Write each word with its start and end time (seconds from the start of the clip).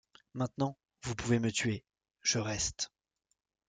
Maintenant, 0.33 0.79
vous 1.03 1.13
pouvez 1.13 1.37
me 1.37 1.51
tuer, 1.51 1.83
je 2.23 2.39
reste. 2.39 2.89